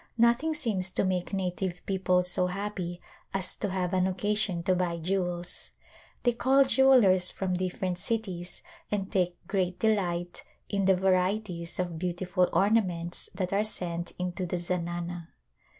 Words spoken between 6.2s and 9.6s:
They call jewelers from different cities and take